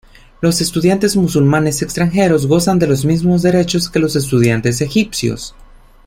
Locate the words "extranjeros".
1.83-2.47